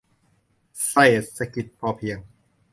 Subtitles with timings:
[0.87, 2.19] เศรษฐกิจพอเพียง